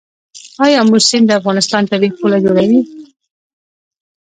[0.63, 2.79] آیا امو سیند د افغانستان طبیعي پوله جوړوي؟